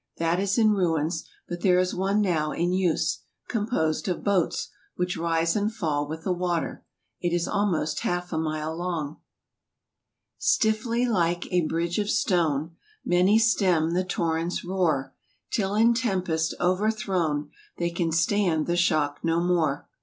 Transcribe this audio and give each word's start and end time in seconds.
That 0.17 0.39
is 0.39 0.57
in 0.57 0.71
ruins; 0.71 1.29
but 1.47 1.61
there 1.61 1.77
is 1.77 1.93
one 1.93 2.21
now 2.21 2.53
in 2.53 2.73
use, 2.73 3.19
composed 3.47 4.07
of 4.07 4.23
boats, 4.23 4.69
which 4.95 5.15
rise 5.15 5.55
and 5.55 5.71
fall 5.71 6.07
with 6.07 6.23
the 6.23 6.33
water. 6.33 6.83
It 7.21 7.31
is 7.35 7.47
almost 7.47 7.99
half 7.99 8.33
a 8.33 8.37
mile 8.39 8.75
long. 8.75 9.17
AUSTRIA. 10.39 10.71
63 10.73 10.81
Stillly 10.81 11.05
like 11.05 11.53
a 11.53 11.67
bridge 11.67 11.99
of 11.99 12.09
stone, 12.09 12.75
Many 13.05 13.37
stem 13.37 13.91
the 13.93 14.03
torrent's 14.03 14.63
roar; 14.65 15.13
Till 15.51 15.75
in 15.75 15.93
tempest 15.93 16.55
overthrown 16.59 17.51
They 17.77 17.91
can 17.91 18.11
stand 18.11 18.65
the 18.65 18.75
shock 18.77 19.19
no 19.21 19.39
more. 19.39 19.87